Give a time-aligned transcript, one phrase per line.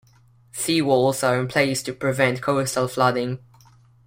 [0.51, 3.37] Sea walls are in place to prevent coastal flooding.